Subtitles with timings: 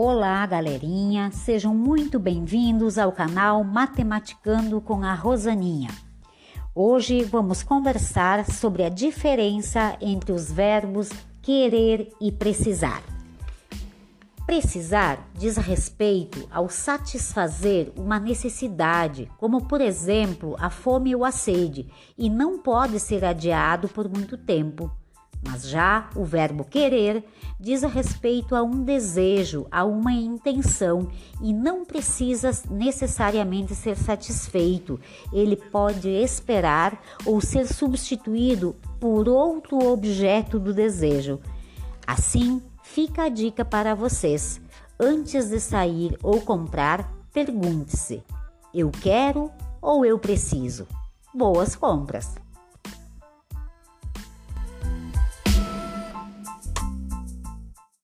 [0.00, 5.90] Olá, galerinha, sejam muito bem-vindos ao canal Matematicando com a Rosaninha.
[6.72, 11.10] Hoje vamos conversar sobre a diferença entre os verbos
[11.42, 13.02] querer e precisar.
[14.46, 21.90] Precisar diz respeito ao satisfazer uma necessidade, como por exemplo a fome ou a sede,
[22.16, 24.92] e não pode ser adiado por muito tempo.
[25.42, 27.24] Mas já o verbo querer
[27.60, 31.08] diz a respeito a um desejo, a uma intenção
[31.40, 35.00] e não precisa necessariamente ser satisfeito.
[35.32, 41.40] Ele pode esperar ou ser substituído por outro objeto do desejo.
[42.06, 44.60] Assim, fica a dica para vocês.
[44.98, 48.22] Antes de sair ou comprar, pergunte-se:
[48.74, 50.86] eu quero ou eu preciso?
[51.32, 52.47] Boas compras!